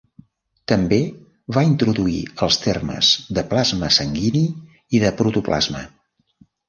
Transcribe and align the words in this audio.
També 0.71 0.97
va 1.57 1.63
introduir 1.67 2.17
els 2.47 2.57
termes 2.63 3.11
de 3.39 3.43
plasma 3.53 3.91
sanguini 3.99 4.43
i 4.99 5.03
de 5.05 5.13
protoplasma. 5.21 5.85